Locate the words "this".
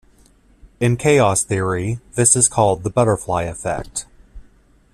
2.15-2.35